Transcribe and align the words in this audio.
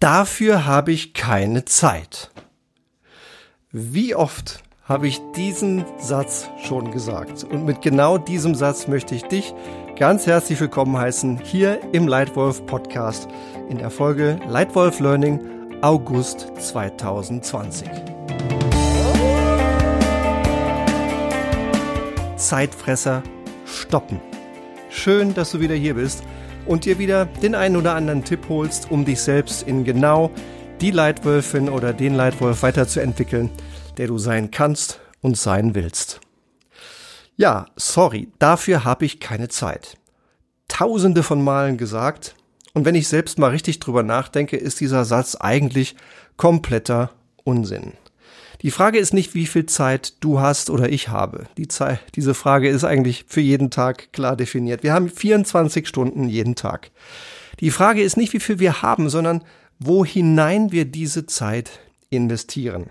Dafür 0.00 0.64
habe 0.64 0.92
ich 0.92 1.12
keine 1.12 1.66
Zeit. 1.66 2.30
Wie 3.70 4.14
oft 4.14 4.62
habe 4.84 5.06
ich 5.06 5.20
diesen 5.36 5.84
Satz 5.98 6.48
schon 6.64 6.90
gesagt? 6.90 7.44
Und 7.44 7.66
mit 7.66 7.82
genau 7.82 8.16
diesem 8.16 8.54
Satz 8.54 8.88
möchte 8.88 9.14
ich 9.14 9.24
dich 9.24 9.52
ganz 9.98 10.26
herzlich 10.26 10.58
willkommen 10.58 10.96
heißen 10.96 11.40
hier 11.44 11.80
im 11.92 12.08
Leitwolf 12.08 12.64
Podcast 12.64 13.28
in 13.68 13.76
der 13.76 13.90
Folge 13.90 14.40
Leitwolf 14.48 15.00
Learning 15.00 15.38
August 15.82 16.50
2020. 16.58 17.86
Zeitfresser 22.36 23.22
stoppen. 23.66 24.18
Schön, 24.88 25.34
dass 25.34 25.50
du 25.50 25.60
wieder 25.60 25.74
hier 25.74 25.92
bist 25.92 26.24
und 26.66 26.84
dir 26.84 26.98
wieder 26.98 27.26
den 27.26 27.54
einen 27.54 27.76
oder 27.76 27.94
anderen 27.94 28.24
Tipp 28.24 28.48
holst, 28.48 28.90
um 28.90 29.04
dich 29.04 29.20
selbst 29.20 29.62
in 29.66 29.84
genau 29.84 30.30
die 30.80 30.90
Leitwölfin 30.90 31.68
oder 31.68 31.92
den 31.92 32.14
Leitwolf 32.14 32.62
weiterzuentwickeln, 32.62 33.50
der 33.96 34.06
du 34.06 34.18
sein 34.18 34.50
kannst 34.50 35.00
und 35.20 35.36
sein 35.36 35.74
willst. 35.74 36.20
Ja, 37.36 37.66
sorry, 37.76 38.28
dafür 38.38 38.84
habe 38.84 39.04
ich 39.04 39.20
keine 39.20 39.48
Zeit. 39.48 39.96
Tausende 40.68 41.22
von 41.22 41.42
Malen 41.42 41.76
gesagt, 41.76 42.34
und 42.72 42.84
wenn 42.84 42.94
ich 42.94 43.08
selbst 43.08 43.38
mal 43.38 43.50
richtig 43.50 43.80
drüber 43.80 44.02
nachdenke, 44.02 44.56
ist 44.56 44.80
dieser 44.80 45.04
Satz 45.04 45.34
eigentlich 45.34 45.96
kompletter 46.36 47.10
Unsinn. 47.44 47.94
Die 48.62 48.70
Frage 48.70 48.98
ist 48.98 49.14
nicht, 49.14 49.34
wie 49.34 49.46
viel 49.46 49.66
Zeit 49.66 50.14
du 50.20 50.40
hast 50.40 50.68
oder 50.68 50.90
ich 50.90 51.08
habe. 51.08 51.46
Die 51.56 51.68
Zeit, 51.68 52.00
diese 52.14 52.34
Frage 52.34 52.68
ist 52.68 52.84
eigentlich 52.84 53.24
für 53.26 53.40
jeden 53.40 53.70
Tag 53.70 54.12
klar 54.12 54.36
definiert. 54.36 54.82
Wir 54.82 54.92
haben 54.92 55.08
24 55.08 55.88
Stunden 55.88 56.28
jeden 56.28 56.56
Tag. 56.56 56.90
Die 57.60 57.70
Frage 57.70 58.02
ist 58.02 58.16
nicht, 58.16 58.32
wie 58.32 58.40
viel 58.40 58.58
wir 58.58 58.82
haben, 58.82 59.08
sondern 59.08 59.44
wo 59.78 60.04
hinein 60.04 60.72
wir 60.72 60.84
diese 60.84 61.26
Zeit 61.26 61.80
investieren. 62.10 62.86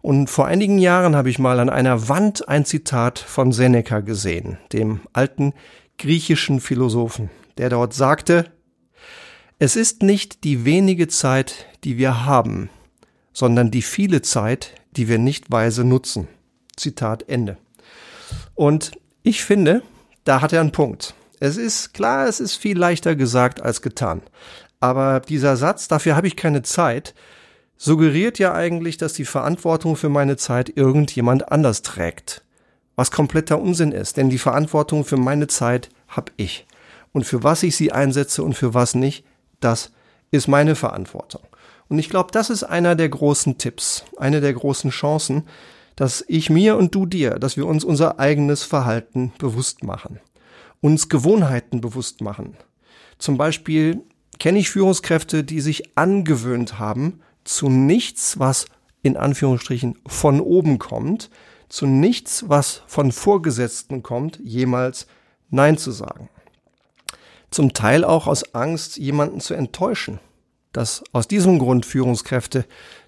Und 0.00 0.28
vor 0.28 0.46
einigen 0.46 0.78
Jahren 0.78 1.14
habe 1.14 1.30
ich 1.30 1.38
mal 1.38 1.60
an 1.60 1.70
einer 1.70 2.08
Wand 2.08 2.48
ein 2.48 2.64
Zitat 2.64 3.20
von 3.20 3.52
Seneca 3.52 4.00
gesehen, 4.00 4.58
dem 4.72 5.00
alten 5.12 5.52
griechischen 5.96 6.60
Philosophen, 6.60 7.30
der 7.56 7.70
dort 7.70 7.94
sagte, 7.94 8.46
es 9.60 9.76
ist 9.76 10.02
nicht 10.02 10.42
die 10.42 10.64
wenige 10.64 11.06
Zeit, 11.06 11.66
die 11.84 11.98
wir 11.98 12.24
haben, 12.24 12.68
sondern 13.32 13.70
die 13.70 13.82
viele 13.82 14.22
Zeit, 14.22 14.74
die 14.96 15.08
wir 15.08 15.18
nicht 15.18 15.50
weise 15.50 15.84
nutzen. 15.84 16.28
Zitat 16.76 17.28
Ende. 17.28 17.56
Und 18.54 18.92
ich 19.22 19.44
finde, 19.44 19.82
da 20.24 20.40
hat 20.40 20.52
er 20.52 20.60
einen 20.60 20.72
Punkt. 20.72 21.14
Es 21.40 21.56
ist 21.56 21.92
klar, 21.94 22.28
es 22.28 22.40
ist 22.40 22.56
viel 22.56 22.78
leichter 22.78 23.16
gesagt 23.16 23.60
als 23.60 23.82
getan. 23.82 24.22
Aber 24.80 25.20
dieser 25.20 25.56
Satz, 25.56 25.88
dafür 25.88 26.16
habe 26.16 26.26
ich 26.26 26.36
keine 26.36 26.62
Zeit, 26.62 27.14
suggeriert 27.76 28.38
ja 28.38 28.54
eigentlich, 28.54 28.96
dass 28.96 29.12
die 29.12 29.24
Verantwortung 29.24 29.96
für 29.96 30.08
meine 30.08 30.36
Zeit 30.36 30.76
irgendjemand 30.76 31.50
anders 31.50 31.82
trägt. 31.82 32.42
Was 32.94 33.10
kompletter 33.10 33.60
Unsinn 33.60 33.92
ist, 33.92 34.16
denn 34.16 34.30
die 34.30 34.38
Verantwortung 34.38 35.04
für 35.04 35.16
meine 35.16 35.46
Zeit 35.46 35.88
habe 36.08 36.32
ich. 36.36 36.66
Und 37.12 37.24
für 37.24 37.42
was 37.42 37.62
ich 37.62 37.76
sie 37.76 37.92
einsetze 37.92 38.42
und 38.42 38.54
für 38.54 38.74
was 38.74 38.94
nicht, 38.94 39.24
das 39.60 39.92
ist 40.30 40.48
meine 40.48 40.74
Verantwortung. 40.74 41.42
Und 41.92 41.98
ich 41.98 42.08
glaube, 42.08 42.30
das 42.32 42.48
ist 42.48 42.64
einer 42.64 42.94
der 42.94 43.10
großen 43.10 43.58
Tipps, 43.58 44.06
eine 44.16 44.40
der 44.40 44.54
großen 44.54 44.88
Chancen, 44.88 45.42
dass 45.94 46.24
ich 46.26 46.48
mir 46.48 46.78
und 46.78 46.94
du 46.94 47.04
dir, 47.04 47.32
dass 47.32 47.58
wir 47.58 47.66
uns 47.66 47.84
unser 47.84 48.18
eigenes 48.18 48.62
Verhalten 48.62 49.34
bewusst 49.36 49.84
machen, 49.84 50.18
uns 50.80 51.10
Gewohnheiten 51.10 51.82
bewusst 51.82 52.22
machen. 52.22 52.56
Zum 53.18 53.36
Beispiel 53.36 54.00
kenne 54.38 54.58
ich 54.58 54.70
Führungskräfte, 54.70 55.44
die 55.44 55.60
sich 55.60 55.98
angewöhnt 55.98 56.78
haben, 56.78 57.20
zu 57.44 57.68
nichts, 57.68 58.38
was 58.38 58.64
in 59.02 59.18
Anführungsstrichen 59.18 59.98
von 60.06 60.40
oben 60.40 60.78
kommt, 60.78 61.28
zu 61.68 61.84
nichts, 61.84 62.48
was 62.48 62.84
von 62.86 63.12
Vorgesetzten 63.12 64.02
kommt, 64.02 64.40
jemals 64.42 65.06
Nein 65.50 65.76
zu 65.76 65.90
sagen. 65.90 66.30
Zum 67.50 67.74
Teil 67.74 68.02
auch 68.02 68.28
aus 68.28 68.54
Angst, 68.54 68.96
jemanden 68.96 69.40
zu 69.40 69.52
enttäuschen 69.52 70.20
dass 70.72 71.04
aus 71.12 71.28
diesem 71.28 71.58
Grund 71.58 71.86
Führungskräfte 71.86 72.64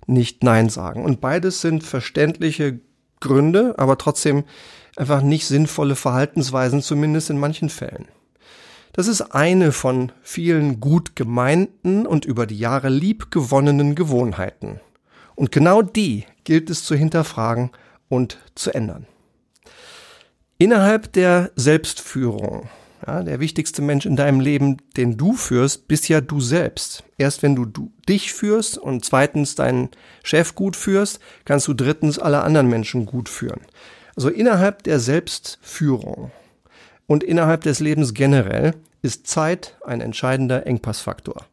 nicht 0.07 0.43
Nein 0.43 0.69
sagen. 0.69 1.05
Und 1.05 1.21
beides 1.21 1.61
sind 1.61 1.83
verständliche 1.83 2.81
Gründe, 3.21 3.75
aber 3.79 3.99
trotzdem 3.99 4.45
einfach 4.97 5.23
nicht 5.23 5.47
sinnvolle 5.47 5.97
Verhaltensweisen, 5.97 6.83
zumindest 6.83 7.31
in 7.31 7.39
manchen 7.39 7.69
Fällen. 7.69 8.07
Das 8.93 9.09
ist 9.09 9.23
eine 9.23 9.73
von 9.73 10.13
vielen 10.23 10.79
gut 10.79 11.17
gemeinten 11.17 12.07
und 12.07 12.25
über 12.25 12.47
die 12.47 12.59
Jahre 12.59 12.91
lieb 12.91 13.33
gewonnenen 13.33 13.97
Gewohnheiten. 13.97 14.81
Und 15.35 15.51
genau 15.51 15.83
die 15.83 16.27
gilt 16.45 16.71
es 16.71 16.85
zu 16.85 16.95
hinterfragen 16.95 17.71
und 18.09 18.39
zu 18.55 18.73
ändern. 18.73 19.07
Innerhalb 20.59 21.13
der 21.13 21.51
Selbstführung 21.57 22.69
ja, 23.07 23.23
der 23.23 23.41
wichtigste 23.41 23.83
Mensch 23.83 24.07
in 24.07 24.17
deinem 24.17 24.41
Leben, 24.41 24.79
den 24.97 25.17
du 25.17 25.35
führst, 25.35 25.89
bist 25.89 26.09
ja 26.09 26.21
du 26.21 26.41
selbst. 26.41 27.05
Erst 27.19 27.43
wenn 27.43 27.55
du, 27.55 27.65
du 27.65 27.93
dich 28.09 28.33
führst 28.33 28.79
und 28.79 29.05
zweitens 29.05 29.55
deinen 29.55 29.91
Chef 30.23 30.55
gut 30.55 30.77
führst, 30.77 31.21
kannst 31.45 31.69
du 31.69 31.75
drittens 31.75 32.19
alle 32.19 32.43
anderen 32.43 32.69
Menschen 32.69 33.07
gut 33.07 33.29
führen. 33.29 33.61
Also 34.17 34.29
innerhalb 34.29 34.83
der 34.85 35.01
Selbstführung 35.01 36.31
und 37.07 37.25
innerhalb 37.25 37.63
des 37.63 37.81
Lebens 37.81 38.15
generell 38.15 38.75
ist 39.03 39.27
Zeit 39.27 39.77
ein 39.85 40.01
entscheidender 40.01 40.67
Engpassfaktor. 40.67 41.47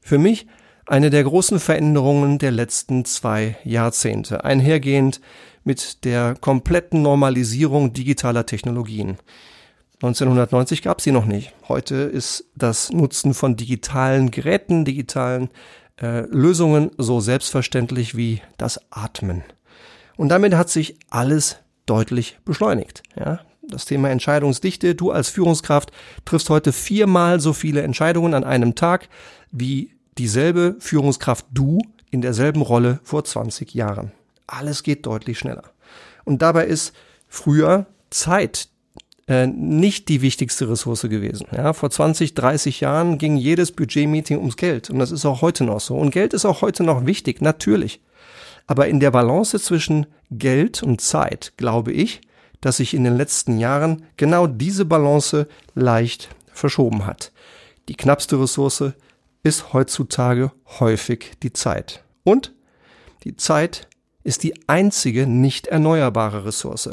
Für 0.00 0.18
mich 0.18 0.46
eine 0.86 1.10
der 1.10 1.22
großen 1.22 1.60
Veränderungen 1.60 2.38
der 2.38 2.50
letzten 2.50 3.04
zwei 3.04 3.56
Jahrzehnte, 3.64 4.44
einhergehend 4.44 5.20
mit 5.62 6.04
der 6.04 6.34
kompletten 6.40 7.02
Normalisierung 7.02 7.92
digitaler 7.92 8.44
Technologien. 8.44 9.18
1990 10.02 10.80
gab 10.80 10.98
es 10.98 11.04
sie 11.04 11.12
noch 11.12 11.26
nicht. 11.26 11.52
Heute 11.68 11.96
ist 11.96 12.46
das 12.54 12.90
Nutzen 12.90 13.34
von 13.34 13.56
digitalen 13.56 14.30
Geräten, 14.30 14.86
digitalen 14.86 15.50
äh, 16.00 16.20
Lösungen 16.20 16.90
so 16.96 17.20
selbstverständlich 17.20 18.16
wie 18.16 18.40
das 18.56 18.80
Atmen. 18.90 19.44
Und 20.16 20.30
damit 20.30 20.54
hat 20.54 20.70
sich 20.70 20.96
alles 21.10 21.58
deutlich 21.84 22.38
beschleunigt. 22.46 23.02
Ja? 23.14 23.40
Das 23.62 23.84
Thema 23.84 24.08
Entscheidungsdichte. 24.08 24.94
Du 24.94 25.10
als 25.10 25.28
Führungskraft 25.28 25.92
triffst 26.24 26.48
heute 26.48 26.72
viermal 26.72 27.38
so 27.38 27.52
viele 27.52 27.82
Entscheidungen 27.82 28.32
an 28.32 28.44
einem 28.44 28.74
Tag 28.74 29.10
wie 29.52 29.92
dieselbe 30.16 30.76
Führungskraft 30.78 31.44
du 31.52 31.82
in 32.10 32.22
derselben 32.22 32.62
Rolle 32.62 33.00
vor 33.02 33.22
20 33.22 33.74
Jahren. 33.74 34.12
Alles 34.46 34.82
geht 34.82 35.04
deutlich 35.04 35.38
schneller. 35.38 35.64
Und 36.24 36.40
dabei 36.40 36.64
ist 36.64 36.94
früher 37.28 37.84
Zeit 38.08 38.69
äh, 39.30 39.46
nicht 39.46 40.08
die 40.08 40.22
wichtigste 40.22 40.68
Ressource 40.68 41.02
gewesen. 41.02 41.46
Ja, 41.52 41.72
vor 41.72 41.88
20, 41.88 42.34
30 42.34 42.80
Jahren 42.80 43.16
ging 43.16 43.36
jedes 43.36 43.70
Budgetmeeting 43.70 44.38
ums 44.38 44.56
Geld 44.56 44.90
und 44.90 44.98
das 44.98 45.12
ist 45.12 45.24
auch 45.24 45.40
heute 45.40 45.62
noch 45.62 45.78
so. 45.78 45.96
Und 45.96 46.10
Geld 46.10 46.34
ist 46.34 46.44
auch 46.44 46.62
heute 46.62 46.82
noch 46.82 47.06
wichtig, 47.06 47.40
natürlich. 47.40 48.00
Aber 48.66 48.88
in 48.88 48.98
der 48.98 49.12
Balance 49.12 49.60
zwischen 49.60 50.06
Geld 50.32 50.82
und 50.82 51.00
Zeit 51.00 51.52
glaube 51.56 51.92
ich, 51.92 52.22
dass 52.60 52.78
sich 52.78 52.92
in 52.92 53.04
den 53.04 53.16
letzten 53.16 53.58
Jahren 53.60 54.04
genau 54.16 54.48
diese 54.48 54.84
Balance 54.84 55.46
leicht 55.76 56.28
verschoben 56.52 57.06
hat. 57.06 57.30
Die 57.88 57.94
knappste 57.94 58.40
Ressource 58.40 58.82
ist 59.44 59.72
heutzutage 59.72 60.50
häufig 60.80 61.34
die 61.44 61.52
Zeit. 61.52 62.02
Und 62.24 62.52
die 63.22 63.36
Zeit 63.36 63.86
ist 64.24 64.42
die 64.42 64.54
einzige 64.68 65.28
nicht 65.28 65.68
erneuerbare 65.68 66.44
Ressource. 66.44 66.90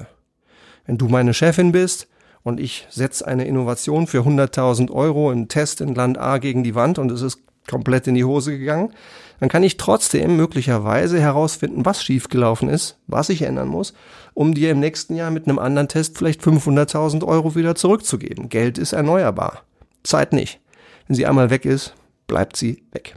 Wenn 0.86 1.00
du 1.00 1.08
meine 1.08 1.34
Chefin 1.34 1.72
bist, 1.72 2.08
und 2.47 2.62
ich 2.62 2.88
setze 2.90 3.28
eine 3.28 3.44
Innovation 3.44 4.08
für 4.08 4.19
100.000 4.19 4.90
Euro 4.90 5.34
im 5.34 5.50
Test 5.50 5.81
in 5.81 5.94
Land 5.94 6.18
A 6.18 6.38
gegen 6.38 6.63
die 6.63 6.75
Wand 6.75 6.97
und 6.97 7.12
es 7.12 7.22
ist 7.22 7.41
komplett 7.69 8.08
in 8.08 8.16
die 8.16 8.24
Hose 8.24 8.58
gegangen, 8.58 8.94
dann 9.41 9.50
kann 9.50 9.63
ich 9.63 9.75
trotzdem 9.75 10.38
möglicherweise 10.38 11.19
herausfinden, 11.19 11.83
was 11.83 12.01
schiefgelaufen 12.01 12.69
ist, 12.69 13.00
was 13.06 13.27
ich 13.27 13.42
ändern 13.42 13.68
muss, 13.68 13.94
um 14.33 14.54
dir 14.54 14.71
im 14.71 14.80
nächsten 14.80 15.18
Jahr 15.18 15.30
mit 15.30 15.45
einem 15.45 15.60
anderen 15.60 15.89
Test 15.89 16.18
vielleicht 16.18 16.42
500.000 16.42 17.27
Euro 17.27 17.54
wieder 17.56 17.75
zurückzugeben. 17.75 18.48
Geld 18.48 18.77
ist 18.77 18.94
erneuerbar, 18.94 19.63
Zeit 20.04 20.31
nicht. 20.31 20.62
Wenn 21.07 21.18
sie 21.18 21.25
einmal 21.25 21.50
weg 21.50 21.66
ist, 21.66 21.95
bleibt 22.27 22.56
sie 22.56 22.81
weg. 22.94 23.16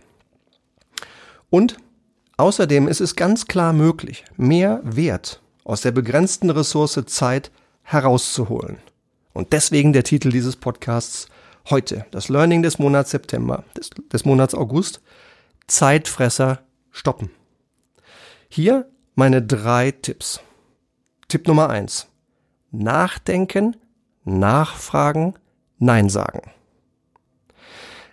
Und 1.51 1.77
außerdem 2.37 2.89
ist 2.89 3.01
es 3.01 3.15
ganz 3.15 3.47
klar 3.47 3.73
möglich, 3.73 4.25
mehr 4.37 4.81
Wert 4.83 5.41
aus 5.63 5.83
der 5.83 5.93
begrenzten 5.93 6.51
Ressource 6.51 7.01
Zeit 7.07 7.53
herauszuholen. 7.85 8.79
Und 9.33 9.53
deswegen 9.53 9.93
der 9.93 10.05
Titel 10.05 10.31
dieses 10.31 10.57
Podcasts 10.57 11.29
heute, 11.69 12.07
das 12.11 12.29
Learning 12.29 12.63
des 12.63 12.79
Monats 12.79 13.11
September, 13.11 13.65
des, 13.77 13.91
des 14.13 14.25
Monats 14.25 14.55
August, 14.55 15.01
Zeitfresser 15.67 16.63
stoppen. 16.91 17.31
Hier 18.49 18.91
meine 19.15 19.43
drei 19.43 19.93
Tipps. 19.93 20.41
Tipp 21.29 21.47
Nummer 21.47 21.71
eins: 21.71 22.09
Nachdenken, 22.73 23.77
nachfragen, 24.25 25.35
Nein 25.79 26.09
sagen. 26.09 26.51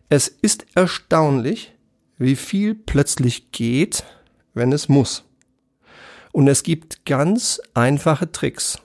Es 0.09 0.27
ist 0.27 0.65
erstaunlich, 0.75 1.73
wie 2.17 2.35
viel 2.35 2.75
plötzlich 2.75 3.51
geht, 3.51 4.05
wenn 4.53 4.71
es 4.71 4.87
muss. 4.87 5.25
Und 6.31 6.47
es 6.47 6.63
gibt 6.63 7.05
ganz 7.05 7.59
einfache 7.73 8.31
Tricks, 8.31 8.79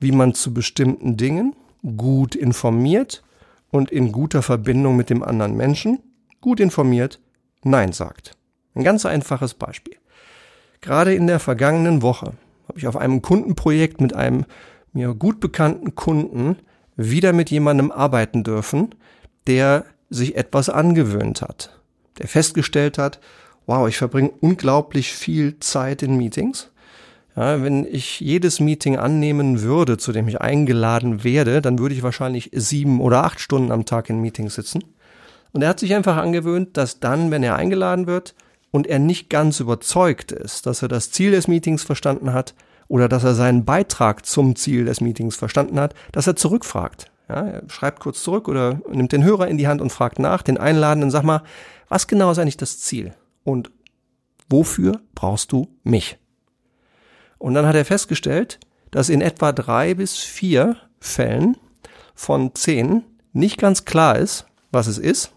wie 0.00 0.12
man 0.12 0.34
zu 0.34 0.52
bestimmten 0.52 1.16
Dingen 1.16 1.54
gut 1.96 2.34
informiert 2.34 3.22
und 3.70 3.90
in 3.90 4.12
guter 4.12 4.42
Verbindung 4.42 4.96
mit 4.96 5.10
dem 5.10 5.22
anderen 5.22 5.56
Menschen, 5.56 6.00
gut 6.40 6.60
informiert, 6.60 7.20
Nein 7.62 7.92
sagt. 7.92 8.36
Ein 8.74 8.84
ganz 8.84 9.06
einfaches 9.06 9.54
Beispiel. 9.54 9.96
Gerade 10.80 11.14
in 11.14 11.26
der 11.26 11.40
vergangenen 11.40 12.02
Woche 12.02 12.34
habe 12.68 12.78
ich 12.78 12.86
auf 12.86 12.96
einem 12.96 13.22
Kundenprojekt 13.22 14.00
mit 14.00 14.14
einem 14.14 14.44
mir 14.92 15.14
gut 15.14 15.40
bekannten 15.40 15.94
Kunden 15.94 16.56
wieder 16.96 17.32
mit 17.32 17.50
jemandem 17.50 17.90
arbeiten 17.90 18.44
dürfen, 18.44 18.94
der 19.46 19.84
sich 20.10 20.36
etwas 20.36 20.68
angewöhnt 20.68 21.42
hat, 21.42 21.80
der 22.18 22.28
festgestellt 22.28 22.98
hat, 22.98 23.20
wow, 23.66 23.88
ich 23.88 23.98
verbringe 23.98 24.30
unglaublich 24.40 25.12
viel 25.12 25.58
Zeit 25.60 26.02
in 26.02 26.16
Meetings. 26.16 26.70
Ja, 27.36 27.62
wenn 27.62 27.84
ich 27.84 28.20
jedes 28.20 28.60
Meeting 28.60 28.96
annehmen 28.96 29.60
würde, 29.60 29.98
zu 29.98 30.12
dem 30.12 30.26
ich 30.26 30.40
eingeladen 30.40 31.22
werde, 31.22 31.60
dann 31.60 31.78
würde 31.78 31.94
ich 31.94 32.02
wahrscheinlich 32.02 32.50
sieben 32.54 33.00
oder 33.00 33.24
acht 33.24 33.40
Stunden 33.40 33.72
am 33.72 33.84
Tag 33.84 34.08
in 34.08 34.22
Meetings 34.22 34.54
sitzen. 34.54 34.82
Und 35.52 35.62
er 35.62 35.68
hat 35.68 35.80
sich 35.80 35.94
einfach 35.94 36.16
angewöhnt, 36.16 36.78
dass 36.78 36.98
dann, 36.98 37.30
wenn 37.30 37.42
er 37.42 37.56
eingeladen 37.56 38.06
wird 38.06 38.34
und 38.70 38.86
er 38.86 38.98
nicht 38.98 39.28
ganz 39.28 39.60
überzeugt 39.60 40.32
ist, 40.32 40.66
dass 40.66 40.80
er 40.80 40.88
das 40.88 41.10
Ziel 41.10 41.30
des 41.30 41.46
Meetings 41.46 41.82
verstanden 41.82 42.32
hat 42.32 42.54
oder 42.88 43.08
dass 43.08 43.24
er 43.24 43.34
seinen 43.34 43.66
Beitrag 43.66 44.24
zum 44.24 44.56
Ziel 44.56 44.86
des 44.86 45.02
Meetings 45.02 45.36
verstanden 45.36 45.78
hat, 45.78 45.94
dass 46.12 46.26
er 46.26 46.36
zurückfragt. 46.36 47.10
Ja, 47.28 47.46
er 47.46 47.62
schreibt 47.68 48.00
kurz 48.00 48.22
zurück 48.22 48.48
oder 48.48 48.80
nimmt 48.90 49.12
den 49.12 49.24
Hörer 49.24 49.48
in 49.48 49.58
die 49.58 49.68
Hand 49.68 49.82
und 49.82 49.92
fragt 49.92 50.18
nach, 50.18 50.42
den 50.42 50.58
Einladenden, 50.58 51.10
sag 51.10 51.24
mal, 51.24 51.42
was 51.88 52.06
genau 52.06 52.30
ist 52.30 52.38
eigentlich 52.38 52.56
das 52.56 52.78
Ziel? 52.80 53.14
Und 53.44 53.70
wofür 54.48 55.00
brauchst 55.14 55.52
du 55.52 55.68
mich? 55.82 56.18
Und 57.38 57.54
dann 57.54 57.66
hat 57.66 57.74
er 57.74 57.84
festgestellt, 57.84 58.58
dass 58.90 59.08
in 59.08 59.20
etwa 59.20 59.52
drei 59.52 59.94
bis 59.94 60.16
vier 60.16 60.76
Fällen 61.00 61.56
von 62.14 62.54
zehn 62.54 63.04
nicht 63.32 63.58
ganz 63.58 63.84
klar 63.84 64.18
ist, 64.18 64.46
was 64.70 64.86
es 64.86 64.98
ist. 64.98 65.32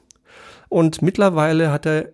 Und 0.70 1.02
mittlerweile 1.02 1.72
hat 1.72 1.86
er, 1.86 2.10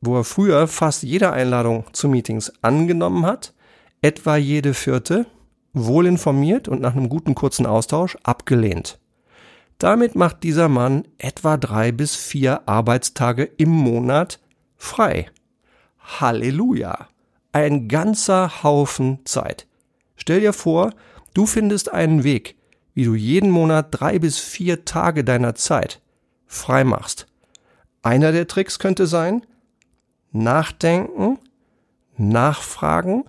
wo 0.00 0.16
er 0.16 0.24
früher 0.24 0.66
fast 0.66 1.02
jede 1.02 1.32
Einladung 1.32 1.84
zu 1.92 2.08
Meetings 2.08 2.52
angenommen 2.62 3.24
hat, 3.24 3.54
etwa 4.00 4.36
jede 4.36 4.74
vierte, 4.74 5.26
wohl 5.72 6.06
informiert 6.06 6.68
und 6.68 6.80
nach 6.80 6.96
einem 6.96 7.08
guten 7.08 7.34
kurzen 7.34 7.66
Austausch 7.66 8.16
abgelehnt. 8.24 8.98
Damit 9.78 10.14
macht 10.14 10.42
dieser 10.42 10.68
Mann 10.68 11.04
etwa 11.18 11.56
drei 11.56 11.92
bis 11.92 12.14
vier 12.14 12.68
Arbeitstage 12.68 13.44
im 13.44 13.70
Monat 13.70 14.40
frei. 14.76 15.30
Halleluja! 15.98 17.08
Ein 17.52 17.88
ganzer 17.88 18.62
Haufen 18.62 19.20
Zeit. 19.24 19.66
Stell 20.16 20.40
dir 20.40 20.52
vor, 20.52 20.92
du 21.34 21.46
findest 21.46 21.92
einen 21.92 22.24
Weg, 22.24 22.56
wie 22.94 23.04
du 23.04 23.14
jeden 23.14 23.50
Monat 23.50 23.88
drei 23.90 24.18
bis 24.18 24.38
vier 24.38 24.84
Tage 24.84 25.22
deiner 25.22 25.54
Zeit 25.54 26.00
frei 26.46 26.84
machst. 26.84 27.26
Einer 28.02 28.32
der 28.32 28.46
Tricks 28.46 28.78
könnte 28.78 29.06
sein, 29.06 29.46
nachdenken, 30.32 31.38
nachfragen, 32.16 33.24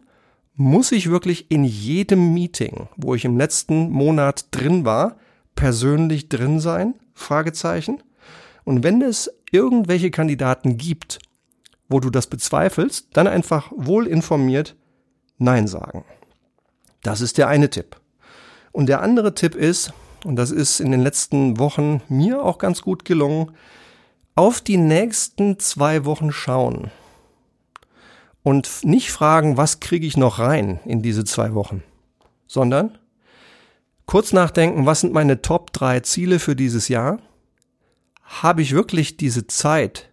muss 0.56 0.92
ich 0.92 1.10
wirklich 1.10 1.50
in 1.50 1.64
jedem 1.64 2.34
Meeting, 2.34 2.88
wo 2.96 3.16
ich 3.16 3.26
im 3.26 3.38
letzten 3.38 3.90
Monat 3.90 4.48
drin 4.52 4.86
war, 4.86 5.18
persönlich 5.56 6.30
drin 6.30 6.60
sein? 6.60 6.96
Fragezeichen. 7.14 8.04
Und 8.64 8.84
wenn 8.84 9.02
es 9.02 9.32
irgendwelche 9.52 10.12
Kandidaten 10.12 10.78
gibt, 10.78 11.20
wo 11.90 12.00
du 12.00 12.10
das 12.10 12.28
bezweifelst, 12.28 13.08
dann 13.14 13.28
einfach 13.28 13.72
wohl 13.76 14.08
informiert 14.08 14.76
Nein 15.38 15.68
sagen. 15.68 16.06
Das 17.02 17.22
ist 17.22 17.38
der 17.38 17.48
eine 17.48 17.70
Tipp. 17.70 17.98
Und 18.72 18.88
der 18.88 19.02
andere 19.02 19.36
Tipp 19.36 19.56
ist, 19.56 19.94
und 20.24 20.36
das 20.36 20.52
ist 20.52 20.80
in 20.80 20.92
den 20.92 21.02
letzten 21.02 21.60
Wochen 21.60 22.02
mir 22.08 22.44
auch 22.44 22.58
ganz 22.58 22.82
gut 22.82 23.06
gelungen, 23.06 23.52
auf 24.36 24.62
die 24.62 24.78
nächsten 24.78 25.60
zwei 25.60 26.06
Wochen 26.06 26.32
schauen 26.32 26.90
und 28.42 28.84
nicht 28.84 29.12
fragen, 29.12 29.58
was 29.58 29.80
kriege 29.80 30.08
ich 30.08 30.18
noch 30.18 30.40
rein 30.40 30.80
in 30.86 31.02
diese 31.02 31.24
zwei 31.24 31.54
Wochen, 31.54 31.84
sondern 32.48 32.98
kurz 34.06 34.34
nachdenken, 34.34 34.86
was 34.86 35.02
sind 35.02 35.14
meine 35.14 35.42
Top 35.42 35.72
drei 35.72 36.00
Ziele 36.00 36.40
für 36.40 36.56
dieses 36.56 36.88
Jahr? 36.88 37.20
Habe 38.24 38.62
ich 38.62 38.74
wirklich 38.74 39.18
diese 39.18 39.46
Zeit, 39.48 40.12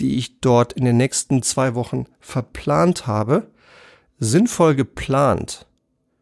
die 0.00 0.16
ich 0.16 0.40
dort 0.40 0.72
in 0.72 0.84
den 0.84 0.96
nächsten 0.96 1.42
zwei 1.42 1.74
Wochen 1.74 2.06
verplant 2.20 3.06
habe, 3.06 3.50
sinnvoll 4.18 4.74
geplant? 4.74 5.66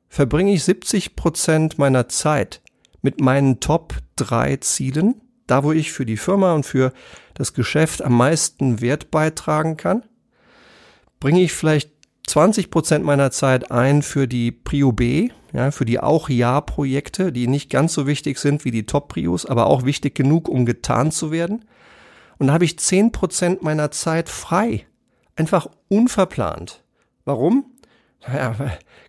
Verbringe 0.08 0.52
ich 0.52 0.64
70 0.64 1.17
Prozent 1.17 1.78
meiner 1.78 2.08
Zeit 2.08 2.62
mit 3.02 3.20
meinen 3.20 3.61
Top 3.61 3.94
drei 4.17 4.56
Zielen, 4.56 5.20
da 5.46 5.62
wo 5.62 5.73
ich 5.73 5.93
für 5.93 6.06
die 6.06 6.17
Firma 6.17 6.55
und 6.55 6.64
für 6.64 6.93
das 7.34 7.52
Geschäft 7.52 8.02
am 8.02 8.17
meisten 8.17 8.81
Wert 8.81 9.11
beitragen 9.11 9.76
kann? 9.76 10.02
Bringe 11.20 11.43
ich 11.43 11.52
vielleicht 11.52 11.90
20 12.26 12.70
Prozent 12.70 13.05
meiner 13.05 13.31
Zeit 13.31 13.70
ein 13.70 14.02
für 14.02 14.26
die 14.26 14.50
Prio 14.50 14.93
B, 14.93 15.31
ja, 15.52 15.70
für 15.70 15.84
die 15.84 16.00
auch 16.00 16.29
Ja-Projekte, 16.29 17.32
die 17.32 17.46
nicht 17.46 17.70
ganz 17.70 17.94
so 17.94 18.06
wichtig 18.06 18.38
sind 18.38 18.64
wie 18.64 18.72
die 18.72 18.87
Top-Prios, 18.87 19.46
aber 19.46 19.67
auch 19.67 19.84
wichtig 19.84 20.14
genug, 20.14 20.49
um 20.49 20.67
getan 20.67 21.12
zu 21.12 21.31
werden. 21.31 21.64
Und 22.38 22.48
da 22.48 22.52
habe 22.52 22.64
ich 22.64 22.78
10 22.78 23.12
Prozent 23.12 23.62
meiner 23.62 23.90
Zeit 23.90 24.28
frei. 24.28 24.86
Einfach 25.36 25.68
unverplant. 25.88 26.82
Warum? 27.24 27.66
Naja, 28.26 28.54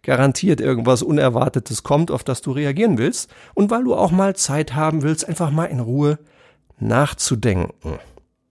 garantiert 0.04 0.62
irgendwas 0.62 1.02
Unerwartetes 1.02 1.84
kommt, 1.84 2.12
auf 2.12 2.24
das 2.24 2.42
du 2.42 2.52
reagieren 2.52 2.98
willst 2.98 3.30
und 3.54 3.72
weil 3.72 3.84
du 3.84 3.96
auch 3.96 4.12
mal 4.12 4.36
Zeit 4.36 4.76
haben 4.76 5.02
willst, 5.02 5.28
einfach 5.28 5.52
mal 5.52 5.66
in 5.66 5.80
Ruhe 5.80 6.20
nachzudenken. 6.80 8.00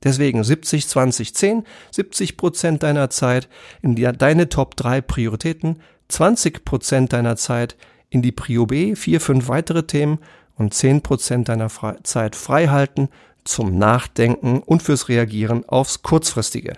Deswegen 0.03 0.43
70, 0.43 0.89
20, 0.89 1.35
10, 1.35 1.65
70 1.91 2.37
Prozent 2.37 2.83
deiner 2.83 3.11
Zeit 3.11 3.49
in 3.83 3.95
die, 3.95 4.05
deine 4.05 4.49
Top 4.49 4.77
3 4.77 5.01
Prioritäten, 5.01 5.81
20 6.09 6.65
Prozent 6.65 7.13
deiner 7.13 7.37
Zeit 7.37 7.77
in 8.09 8.23
die 8.23 8.33
Prio 8.33 8.67
B, 8.67 8.95
4, 8.95 9.21
5 9.21 9.49
weitere 9.49 9.85
Themen 9.85 10.19
und 10.57 10.75
10 10.75 11.03
Prozent 11.03 11.49
deiner 11.49 11.69
Fre 11.69 11.97
Zeit 12.03 12.37
frei 12.37 12.69
halten 12.69 13.09
zum 13.47 13.79
Nachdenken 13.79 14.61
und 14.61 14.83
fürs 14.83 15.09
Reagieren 15.09 15.69
aufs 15.69 16.03
Kurzfristige. 16.03 16.75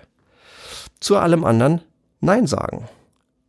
Zu 1.00 1.16
allem 1.16 1.44
anderen 1.44 1.82
Nein 2.20 2.46
sagen. 2.46 2.88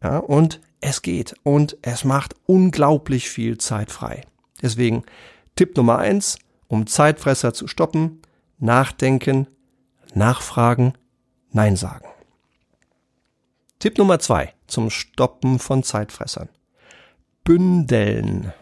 Ja, 0.03 0.17
und 0.17 0.61
es 0.81 1.01
geht 1.01 1.35
und 1.43 1.77
es 1.81 2.03
macht 2.03 2.35
unglaublich 2.45 3.29
viel 3.29 3.57
Zeit 3.57 3.91
frei. 3.91 4.25
Deswegen 4.61 5.03
Tipp 5.55 5.75
Nummer 5.75 5.97
eins, 5.99 6.39
um 6.67 6.87
Zeitfresser 6.87 7.53
zu 7.53 7.67
stoppen, 7.67 8.21
nachdenken, 8.59 9.47
nachfragen, 10.13 10.93
Nein 11.51 11.75
sagen. 11.75 12.07
Tipp 13.79 13.97
Nummer 13.97 14.19
zwei 14.19 14.53
zum 14.67 14.89
Stoppen 14.89 15.59
von 15.59 15.83
Zeitfressern. 15.83 16.49
Bündeln. 17.43 18.53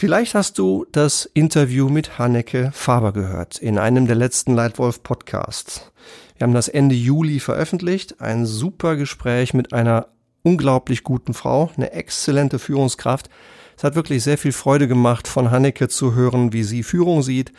Vielleicht 0.00 0.34
hast 0.34 0.58
du 0.58 0.86
das 0.92 1.26
Interview 1.34 1.90
mit 1.90 2.18
Hanneke 2.18 2.70
Faber 2.72 3.12
gehört 3.12 3.58
in 3.58 3.76
einem 3.76 4.06
der 4.06 4.16
letzten 4.16 4.54
Leitwolf 4.54 5.02
Podcasts. 5.02 5.92
Wir 6.38 6.46
haben 6.46 6.54
das 6.54 6.68
Ende 6.68 6.94
Juli 6.94 7.38
veröffentlicht. 7.38 8.18
Ein 8.18 8.46
super 8.46 8.96
Gespräch 8.96 9.52
mit 9.52 9.74
einer 9.74 10.08
unglaublich 10.42 11.04
guten 11.04 11.34
Frau, 11.34 11.70
eine 11.76 11.92
exzellente 11.92 12.58
Führungskraft. 12.58 13.28
Es 13.76 13.84
hat 13.84 13.94
wirklich 13.94 14.22
sehr 14.24 14.38
viel 14.38 14.52
Freude 14.52 14.88
gemacht, 14.88 15.28
von 15.28 15.50
Hanneke 15.50 15.88
zu 15.88 16.14
hören, 16.14 16.54
wie 16.54 16.64
sie 16.64 16.82
Führung 16.82 17.22
sieht 17.22 17.52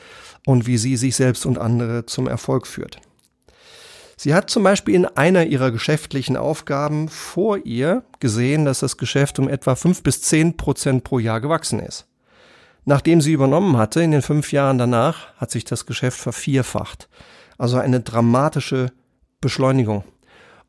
und 0.48 0.65
wie 0.65 0.79
sie 0.79 0.98
sich 0.98 1.15
selbst 1.15 1.45
und 1.45 1.60
andere 1.60 2.07
zum 2.07 2.27
Erfolg 2.27 2.65
führt. 2.65 2.98
Sie 4.17 4.33
hat 4.33 4.50
zum 4.50 4.63
Beispiel 4.63 4.95
in 4.95 5.05
einer 5.05 5.45
ihrer 5.45 5.69
geschäftlichen 5.69 6.38
Aufgaben 6.38 7.07
vor 7.07 7.60
ihr 7.67 8.01
gesehen, 8.19 8.65
dass 8.65 8.79
das 8.79 8.98
Geschäft 8.98 9.38
um 9.38 9.48
etwa 9.48 9.75
fünf 9.75 10.01
bis 10.01 10.24
zehn 10.24 10.57
Prozent 10.57 11.03
pro 11.03 11.19
Jahr 11.19 11.39
gewachsen 11.39 11.79
ist. 11.79 12.07
Nachdem 12.85 13.21
sie 13.21 13.33
übernommen 13.33 13.77
hatte, 13.77 14.01
in 14.01 14.11
den 14.11 14.21
fünf 14.21 14.51
Jahren 14.51 14.77
danach, 14.77 15.33
hat 15.35 15.51
sich 15.51 15.65
das 15.65 15.85
Geschäft 15.85 16.19
vervierfacht. 16.19 17.09
Also 17.57 17.77
eine 17.77 18.01
dramatische 18.01 18.91
Beschleunigung. 19.39 20.03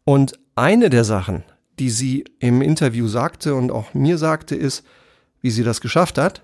Und 0.04 0.38
eine 0.54 0.90
der 0.90 1.04
Sachen, 1.04 1.44
die 1.78 1.90
sie 1.90 2.24
im 2.38 2.60
Interview 2.60 3.08
sagte 3.08 3.54
und 3.54 3.70
auch 3.70 3.94
mir 3.94 4.18
sagte, 4.18 4.54
ist, 4.54 4.84
wie 5.40 5.50
sie 5.50 5.64
das 5.64 5.80
geschafft 5.80 6.18
hat, 6.18 6.42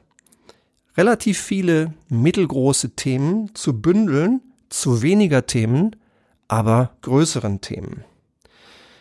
relativ 0.96 1.38
viele 1.38 1.92
mittelgroße 2.08 2.96
Themen 2.96 3.54
zu 3.54 3.80
bündeln 3.80 4.40
zu 4.68 5.02
weniger 5.02 5.46
Themen, 5.46 5.96
aber 6.46 6.90
größeren 7.02 7.60
Themen. 7.60 8.04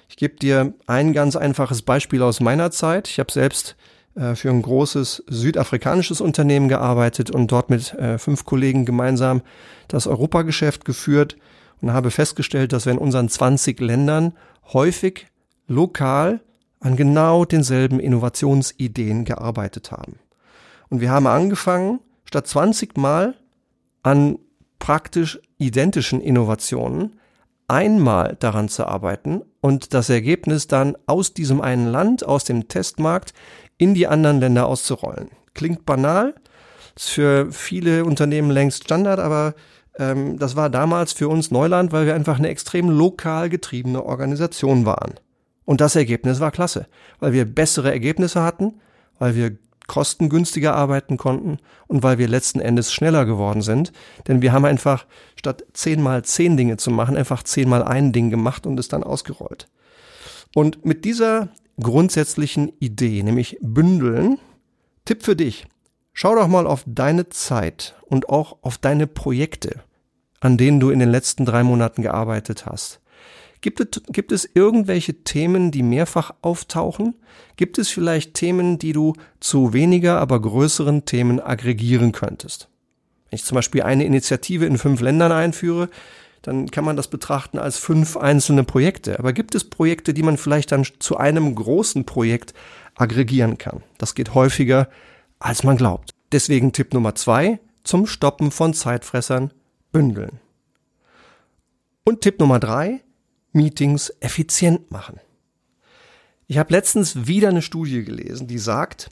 Ich 0.09 0.17
gebe 0.17 0.35
dir 0.35 0.73
ein 0.85 1.13
ganz 1.13 1.35
einfaches 1.35 1.81
Beispiel 1.81 2.21
aus 2.21 2.39
meiner 2.39 2.71
Zeit. 2.71 3.07
Ich 3.07 3.19
habe 3.19 3.31
selbst 3.31 3.75
für 4.35 4.49
ein 4.49 4.61
großes 4.61 5.23
südafrikanisches 5.27 6.21
Unternehmen 6.21 6.69
gearbeitet 6.69 7.29
und 7.31 7.51
dort 7.51 7.69
mit 7.69 7.93
äh, 7.93 8.17
fünf 8.17 8.45
Kollegen 8.45 8.85
gemeinsam 8.85 9.41
das 9.87 10.07
Europageschäft 10.07 10.85
geführt. 10.85 11.37
und 11.81 11.93
habe 11.93 12.11
festgestellt, 12.11 12.73
dass 12.73 12.85
wir 12.85 12.93
in 12.93 12.97
unseren 12.97 13.29
20 13.29 13.79
Ländern 13.79 14.33
häufig 14.73 15.27
lokal 15.67 16.41
an 16.79 16.95
genau 16.95 17.45
denselben 17.45 17.99
Innovationsideen 17.99 19.25
gearbeitet 19.25 19.91
haben. 19.91 20.19
Und 20.89 21.01
wir 21.01 21.11
haben 21.11 21.27
angefangen, 21.27 21.99
statt 22.25 22.47
20 22.47 22.97
Mal 22.97 23.35
an 24.03 24.39
praktisch 24.79 25.39
identischen 25.57 26.21
Innovationen 26.21 27.19
einmal 27.67 28.37
daran 28.39 28.69
zu 28.69 28.85
arbeiten 28.85 29.41
und 29.59 29.93
das 29.93 30.09
Ergebnis 30.09 30.67
dann 30.67 30.95
aus 31.05 31.33
diesem 31.33 31.61
einen 31.61 31.87
Land, 31.87 32.25
aus 32.25 32.45
dem 32.45 32.67
Testmarkt 32.67 33.33
in 33.77 33.93
die 33.93 34.07
anderen 34.07 34.39
Länder 34.39 34.67
auszurollen. 34.67 35.29
Klingt 35.53 35.85
banal, 35.85 36.35
ist 36.95 37.09
für 37.09 37.51
viele 37.51 38.05
Unternehmen 38.05 38.51
längst 38.51 38.85
Standard, 38.85 39.19
aber 39.19 39.53
ähm, 39.97 40.37
das 40.39 40.55
war 40.55 40.69
damals 40.69 41.13
für 41.13 41.27
uns 41.27 41.51
Neuland, 41.51 41.91
weil 41.91 42.05
wir 42.05 42.15
einfach 42.15 42.37
eine 42.37 42.49
extrem 42.49 42.89
lokal 42.89 43.49
getriebene 43.49 44.03
Organisation 44.03 44.85
waren. 44.85 45.15
Und 45.65 45.81
das 45.81 45.95
Ergebnis 45.95 46.39
war 46.39 46.51
klasse, 46.51 46.87
weil 47.19 47.33
wir 47.33 47.45
bessere 47.45 47.91
Ergebnisse 47.91 48.41
hatten, 48.41 48.79
weil 49.19 49.35
wir 49.35 49.57
kostengünstiger 49.87 50.75
arbeiten 50.75 51.17
konnten 51.17 51.59
und 51.87 52.03
weil 52.03 52.17
wir 52.17 52.27
letzten 52.27 52.59
Endes 52.59 52.93
schneller 52.93 53.25
geworden 53.25 53.61
sind. 53.61 53.91
Denn 54.27 54.41
wir 54.41 54.51
haben 54.51 54.65
einfach 54.65 55.05
statt 55.35 55.63
zehnmal 55.73 56.23
zehn 56.23 56.57
Dinge 56.57 56.77
zu 56.77 56.91
machen, 56.91 57.17
einfach 57.17 57.43
zehnmal 57.43 57.83
ein 57.83 58.11
Ding 58.11 58.29
gemacht 58.29 58.67
und 58.67 58.79
es 58.79 58.89
dann 58.89 59.03
ausgerollt. 59.03 59.67
Und 60.53 60.85
mit 60.85 61.05
dieser 61.05 61.49
grundsätzlichen 61.81 62.71
Idee, 62.79 63.23
nämlich 63.23 63.57
bündeln, 63.61 64.39
Tipp 65.05 65.23
für 65.23 65.35
dich. 65.35 65.67
Schau 66.13 66.35
doch 66.35 66.47
mal 66.47 66.65
auf 66.65 66.83
deine 66.87 67.29
Zeit 67.29 67.95
und 68.05 68.29
auch 68.29 68.57
auf 68.61 68.77
deine 68.77 69.07
Projekte, 69.07 69.81
an 70.39 70.57
denen 70.57 70.79
du 70.79 70.89
in 70.89 70.99
den 70.99 71.11
letzten 71.11 71.45
drei 71.45 71.63
Monaten 71.63 72.01
gearbeitet 72.01 72.65
hast. 72.65 72.99
Gibt 73.61 73.79
es, 73.79 74.01
gibt 74.09 74.31
es 74.31 74.49
irgendwelche 74.53 75.23
Themen, 75.23 75.71
die 75.71 75.83
mehrfach 75.83 76.33
auftauchen? 76.41 77.15
Gibt 77.55 77.77
es 77.77 77.89
vielleicht 77.89 78.33
Themen, 78.33 78.77
die 78.77 78.93
du 78.93 79.13
zu 79.39 79.73
weniger, 79.73 80.19
aber 80.19 80.41
größeren 80.41 81.05
Themen 81.05 81.39
aggregieren 81.39 82.11
könntest? 82.11 82.69
Wenn 83.29 83.37
ich 83.37 83.43
zum 83.43 83.55
Beispiel 83.55 83.83
eine 83.83 84.05
Initiative 84.05 84.65
in 84.65 84.77
fünf 84.77 85.01
Ländern 85.01 85.31
einführe, 85.31 85.89
dann 86.47 86.71
kann 86.71 86.85
man 86.85 86.95
das 86.95 87.09
betrachten 87.09 87.59
als 87.59 87.77
fünf 87.77 88.15
einzelne 88.15 88.63
Projekte. 88.63 89.19
Aber 89.19 89.33
gibt 89.33 89.53
es 89.53 89.69
Projekte, 89.69 90.13
die 90.13 90.23
man 90.23 90.37
vielleicht 90.37 90.71
dann 90.71 90.87
zu 90.99 91.17
einem 91.17 91.53
großen 91.53 92.05
Projekt 92.05 92.53
aggregieren 92.95 93.57
kann? 93.57 93.83
Das 93.97 94.15
geht 94.15 94.33
häufiger, 94.33 94.87
als 95.39 95.63
man 95.63 95.75
glaubt. 95.75 96.11
Deswegen 96.31 96.71
Tipp 96.71 96.93
Nummer 96.93 97.15
zwei 97.15 97.59
zum 97.83 98.07
Stoppen 98.07 98.51
von 98.51 98.73
Zeitfressern 98.73 99.51
bündeln. 99.91 100.39
Und 102.05 102.21
Tipp 102.21 102.39
Nummer 102.39 102.61
drei, 102.61 103.01
Meetings 103.51 104.13
effizient 104.21 104.89
machen. 104.89 105.19
Ich 106.47 106.57
habe 106.57 106.71
letztens 106.71 107.27
wieder 107.27 107.49
eine 107.49 107.61
Studie 107.61 108.05
gelesen, 108.05 108.47
die 108.47 108.57
sagt, 108.57 109.09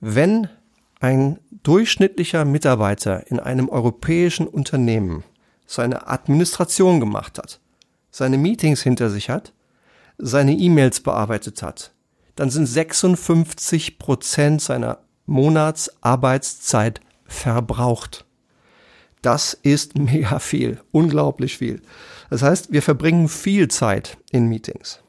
wenn 0.00 0.48
ein 0.98 1.38
durchschnittlicher 1.62 2.44
Mitarbeiter 2.44 3.30
in 3.30 3.38
einem 3.38 3.68
europäischen 3.68 4.48
Unternehmen 4.48 5.22
seine 5.66 6.06
Administration 6.08 7.00
gemacht 7.00 7.38
hat, 7.38 7.60
seine 8.10 8.38
Meetings 8.38 8.82
hinter 8.82 9.10
sich 9.10 9.30
hat, 9.30 9.52
seine 10.18 10.52
E-Mails 10.52 11.00
bearbeitet 11.00 11.62
hat, 11.62 11.92
dann 12.36 12.50
sind 12.50 12.66
56 12.66 13.98
Prozent 13.98 14.60
seiner 14.60 14.98
Monatsarbeitszeit 15.26 17.00
verbraucht. 17.26 18.24
Das 19.22 19.54
ist 19.54 19.96
mega 19.98 20.38
viel, 20.38 20.80
unglaublich 20.92 21.56
viel. 21.56 21.80
Das 22.30 22.42
heißt, 22.42 22.72
wir 22.72 22.82
verbringen 22.82 23.28
viel 23.28 23.68
Zeit 23.68 24.18
in 24.30 24.48
Meetings. 24.48 25.00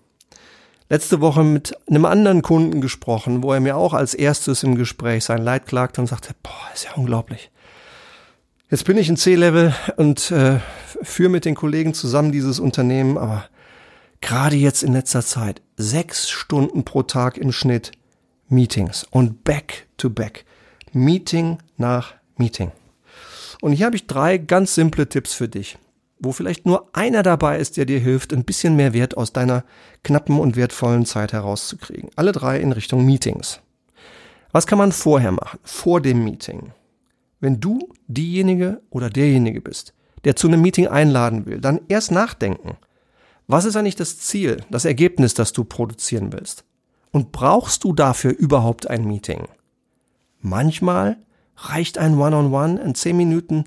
Letzte 0.88 1.20
Woche 1.20 1.44
mit 1.44 1.76
einem 1.90 2.06
anderen 2.06 2.44
Kunden 2.44 2.80
gesprochen, 2.80 3.42
wo 3.42 3.52
er 3.52 3.60
mir 3.60 3.76
auch 3.76 3.94
als 3.94 4.14
erstes 4.14 4.62
im 4.62 4.76
Gespräch 4.76 5.26
sein 5.26 5.42
Leid 5.42 5.66
klagte 5.66 6.00
und 6.00 6.08
sagte, 6.08 6.36
boah, 6.44 6.70
ist 6.74 6.86
ja 6.86 6.92
unglaublich. 6.94 7.52
Jetzt 8.72 8.86
bin 8.86 8.98
ich 8.98 9.10
in 9.10 9.16
C-Level 9.16 9.76
und 9.98 10.32
äh, 10.32 10.60
führe 11.04 11.30
mit 11.30 11.46
den 11.46 11.54
Kollegen 11.54 11.94
zusammen 11.94 12.32
dieses 12.32 12.60
Unternehmen, 12.60 13.16
aber 13.16 13.46
gerade 14.22 14.56
jetzt 14.56 14.82
in 14.82 14.94
letzter 14.94 15.22
Zeit 15.22 15.62
sechs 15.78 16.32
Stunden 16.32 16.84
pro 16.84 17.04
Tag 17.04 17.38
im 17.38 17.52
Schnitt 17.52 17.92
Meetings 18.50 19.06
und 19.12 19.44
back 19.44 19.86
to 19.98 20.10
back. 20.10 20.46
Meeting 20.94 21.60
nach 21.78 22.16
Meeting. 22.38 22.72
Und 23.62 23.74
hier 23.74 23.86
habe 23.86 23.98
ich 23.98 24.08
drei 24.08 24.40
ganz 24.40 24.74
simple 24.74 25.08
Tipps 25.08 25.36
für 25.36 25.48
dich, 25.48 25.78
wo 26.18 26.32
vielleicht 26.32 26.66
nur 26.66 26.90
einer 26.94 27.22
dabei 27.22 27.60
ist, 27.60 27.78
der 27.78 27.86
dir 27.86 28.00
hilft, 28.00 28.34
ein 28.34 28.46
bisschen 28.46 28.76
mehr 28.76 28.94
Wert 28.94 29.16
aus 29.16 29.32
deiner 29.32 29.64
knappen 30.04 30.40
und 30.40 30.56
wertvollen 30.56 31.06
Zeit 31.06 31.34
herauszukriegen. 31.34 32.10
Alle 32.16 32.32
drei 32.32 32.60
in 32.60 32.72
Richtung 32.72 33.06
Meetings. 33.06 33.60
Was 34.52 34.66
kann 34.66 34.80
man 34.80 34.92
vorher 34.92 35.34
machen, 35.34 35.60
vor 35.64 36.02
dem 36.02 36.24
Meeting? 36.24 36.72
Wenn 37.40 37.60
du 37.60 37.90
diejenige 38.08 38.82
oder 38.90 39.10
derjenige 39.10 39.62
bist, 39.62 39.94
der 40.24 40.36
zu 40.36 40.48
einem 40.48 40.62
Meeting 40.62 40.88
einladen 40.88 41.46
will, 41.46 41.60
dann 41.60 41.82
erst 41.88 42.12
nachdenken. 42.12 42.78
Was 43.48 43.66
ist 43.66 43.76
eigentlich 43.76 43.96
das 43.96 44.18
Ziel, 44.20 44.64
das 44.72 44.86
Ergebnis, 44.86 45.34
das 45.34 45.54
du 45.54 45.64
produzieren 45.64 46.34
willst? 46.34 46.64
Und 47.12 47.32
brauchst 47.32 47.84
du 47.84 47.94
dafür 47.94 48.32
überhaupt 48.32 48.90
ein 48.90 49.06
Meeting? 49.06 49.48
Manchmal 50.42 51.18
reicht 51.58 51.98
ein 51.98 52.18
One-on-One, 52.18 52.82
ein 52.82 52.96
10 52.96 53.16
Minuten 53.16 53.66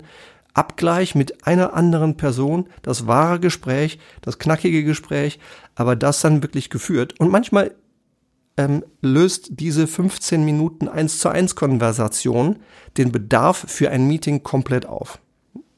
Abgleich 0.53 1.15
mit 1.15 1.47
einer 1.47 1.73
anderen 1.73 2.17
Person, 2.17 2.67
das 2.81 3.07
wahre 3.07 3.39
Gespräch, 3.39 3.99
das 4.21 4.39
knackige 4.39 4.83
Gespräch, 4.83 5.39
aber 5.75 5.95
das 5.95 6.21
dann 6.21 6.43
wirklich 6.43 6.69
geführt. 6.69 7.19
Und 7.19 7.29
manchmal 7.31 7.75
ähm, 8.59 8.83
löst 9.01 9.51
diese 9.51 9.87
15 9.87 10.43
Minuten 10.43 10.89
1 10.89 11.19
zu 11.19 11.29
1 11.29 11.55
Konversation 11.55 12.59
den 12.97 13.13
Bedarf 13.13 13.63
für 13.69 13.89
ein 13.89 14.05
Meeting 14.05 14.43
komplett 14.43 14.85
auf. 14.85 15.19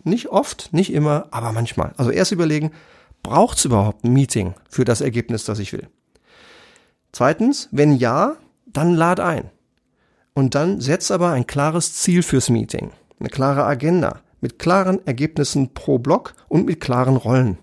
Nicht 0.04 0.30
oft, 0.30 0.74
nicht 0.74 0.92
immer, 0.92 1.28
aber 1.30 1.52
manchmal. 1.52 1.94
Also 1.98 2.10
erst 2.10 2.32
überlegen, 2.32 2.72
braucht 3.22 3.60
es 3.60 3.66
überhaupt 3.66 4.04
ein 4.04 4.14
Meeting 4.14 4.56
für 4.68 4.84
das 4.84 5.00
Ergebnis, 5.00 5.46
das 5.46 5.60
ich 5.60 5.74
will? 5.74 5.90
Zweitens, 7.12 7.70
wenn 7.72 7.96
ja, 7.96 8.38
dann 8.66 8.96
lad 8.96 9.20
ein. 9.20 9.52
Und 10.34 10.56
dann 10.56 10.82
setz 10.82 11.12
aber 11.12 11.30
ein 11.30 11.46
klares 11.46 11.94
Ziel 11.94 12.24
fürs 12.24 12.50
Meeting, 12.50 12.90
eine 13.20 13.30
klare 13.30 13.64
Agenda 13.64 14.22
mit 14.40 14.58
klaren 14.58 15.06
Ergebnissen 15.06 15.76
pro 15.76 16.00
Block 16.00 16.34
und 16.48 16.66
mit 16.66 16.80
klaren 16.80 17.16
Rollen. 17.16 17.60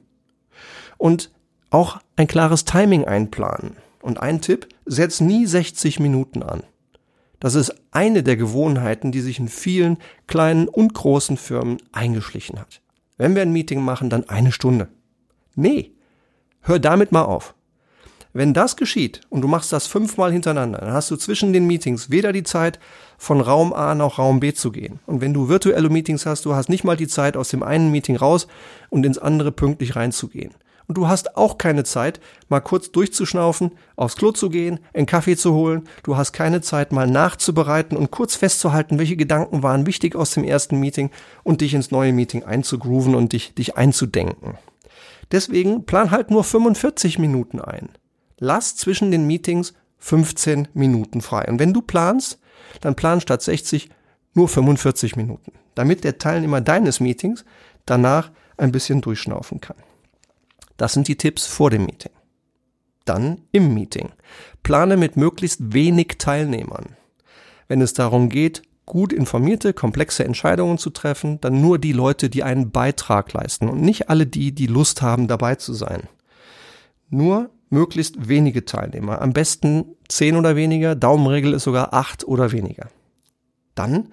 Und 0.96 1.32
auch 1.70 1.98
ein 2.14 2.28
klares 2.28 2.64
Timing 2.64 3.04
einplanen. 3.04 3.76
Und 4.00 4.20
ein 4.20 4.40
Tipp, 4.40 4.68
setz 4.86 5.20
nie 5.20 5.46
60 5.46 6.00
Minuten 6.00 6.42
an. 6.42 6.62
Das 7.40 7.54
ist 7.54 7.74
eine 7.90 8.22
der 8.22 8.36
Gewohnheiten, 8.36 9.12
die 9.12 9.20
sich 9.20 9.38
in 9.38 9.48
vielen 9.48 9.98
kleinen 10.26 10.68
und 10.68 10.94
großen 10.94 11.36
Firmen 11.36 11.78
eingeschlichen 11.92 12.58
hat. 12.58 12.80
Wenn 13.16 13.34
wir 13.34 13.42
ein 13.42 13.52
Meeting 13.52 13.82
machen, 13.82 14.10
dann 14.10 14.28
eine 14.28 14.52
Stunde. 14.52 14.88
Nee, 15.54 15.92
hör 16.62 16.78
damit 16.78 17.12
mal 17.12 17.22
auf. 17.22 17.54
Wenn 18.32 18.54
das 18.54 18.76
geschieht 18.76 19.22
und 19.30 19.40
du 19.40 19.48
machst 19.48 19.72
das 19.72 19.86
fünfmal 19.86 20.32
hintereinander, 20.32 20.78
dann 20.78 20.92
hast 20.92 21.10
du 21.10 21.16
zwischen 21.16 21.52
den 21.52 21.66
Meetings 21.66 22.10
weder 22.10 22.32
die 22.32 22.42
Zeit, 22.42 22.78
von 23.16 23.40
Raum 23.40 23.72
A 23.72 23.94
nach 23.94 24.18
Raum 24.18 24.38
B 24.38 24.52
zu 24.52 24.70
gehen. 24.70 25.00
Und 25.06 25.20
wenn 25.20 25.34
du 25.34 25.48
virtuelle 25.48 25.88
Meetings 25.88 26.26
hast, 26.26 26.44
du 26.44 26.54
hast 26.54 26.68
nicht 26.68 26.84
mal 26.84 26.96
die 26.96 27.08
Zeit, 27.08 27.36
aus 27.36 27.48
dem 27.48 27.62
einen 27.62 27.90
Meeting 27.90 28.16
raus 28.16 28.46
und 28.90 29.04
ins 29.04 29.18
andere 29.18 29.50
pünktlich 29.50 29.96
reinzugehen. 29.96 30.54
Und 30.88 30.96
du 30.96 31.06
hast 31.06 31.36
auch 31.36 31.58
keine 31.58 31.84
Zeit, 31.84 32.18
mal 32.48 32.60
kurz 32.60 32.90
durchzuschnaufen, 32.90 33.72
aufs 33.94 34.16
Klo 34.16 34.32
zu 34.32 34.48
gehen, 34.48 34.80
einen 34.92 35.06
Kaffee 35.06 35.36
zu 35.36 35.52
holen. 35.54 35.86
Du 36.02 36.16
hast 36.16 36.32
keine 36.32 36.60
Zeit, 36.60 36.92
mal 36.92 37.06
nachzubereiten 37.06 37.96
und 37.96 38.10
kurz 38.10 38.34
festzuhalten, 38.34 38.98
welche 38.98 39.16
Gedanken 39.16 39.62
waren 39.62 39.86
wichtig 39.86 40.16
aus 40.16 40.32
dem 40.32 40.44
ersten 40.44 40.80
Meeting 40.80 41.10
und 41.44 41.60
dich 41.60 41.74
ins 41.74 41.90
neue 41.90 42.12
Meeting 42.12 42.42
einzugrooven 42.42 43.14
und 43.14 43.32
dich, 43.32 43.54
dich 43.54 43.76
einzudenken. 43.76 44.58
Deswegen 45.30 45.84
plan 45.84 46.10
halt 46.10 46.30
nur 46.30 46.42
45 46.42 47.18
Minuten 47.18 47.60
ein 47.60 47.90
lass 48.38 48.76
zwischen 48.76 49.10
den 49.10 49.26
Meetings 49.26 49.74
15 49.98 50.68
Minuten 50.74 51.20
frei. 51.20 51.46
Und 51.48 51.58
wenn 51.58 51.72
du 51.72 51.82
planst, 51.82 52.38
dann 52.80 52.94
plan 52.94 53.20
statt 53.20 53.42
60 53.42 53.90
nur 54.34 54.48
45 54.48 55.16
Minuten, 55.16 55.52
damit 55.74 56.04
der 56.04 56.18
Teilnehmer 56.18 56.60
deines 56.60 57.00
Meetings 57.00 57.44
danach 57.86 58.30
ein 58.56 58.72
bisschen 58.72 59.00
durchschnaufen 59.00 59.60
kann. 59.60 59.76
Das 60.78 60.94
sind 60.94 61.08
die 61.08 61.16
Tipps 61.16 61.44
vor 61.44 61.68
dem 61.68 61.84
Meeting. 61.84 62.12
Dann 63.04 63.42
im 63.52 63.74
Meeting. 63.74 64.12
Plane 64.62 64.96
mit 64.96 65.16
möglichst 65.16 65.74
wenig 65.74 66.16
Teilnehmern. 66.18 66.96
Wenn 67.66 67.82
es 67.82 67.92
darum 67.92 68.30
geht, 68.30 68.62
gut 68.86 69.12
informierte, 69.12 69.74
komplexe 69.74 70.24
Entscheidungen 70.24 70.78
zu 70.78 70.88
treffen, 70.88 71.40
dann 71.42 71.60
nur 71.60 71.78
die 71.78 71.92
Leute, 71.92 72.30
die 72.30 72.42
einen 72.42 72.70
Beitrag 72.70 73.32
leisten 73.34 73.68
und 73.68 73.82
nicht 73.82 74.08
alle 74.08 74.26
die, 74.26 74.52
die 74.52 74.66
Lust 74.66 75.02
haben, 75.02 75.28
dabei 75.28 75.56
zu 75.56 75.74
sein. 75.74 76.04
Nur 77.10 77.50
möglichst 77.70 78.28
wenige 78.28 78.64
Teilnehmer. 78.64 79.20
Am 79.20 79.32
besten 79.32 79.96
zehn 80.08 80.36
oder 80.36 80.56
weniger. 80.56 80.94
Daumenregel 80.94 81.54
ist 81.54 81.64
sogar 81.64 81.92
acht 81.92 82.26
oder 82.26 82.52
weniger. 82.52 82.88
Dann 83.74 84.12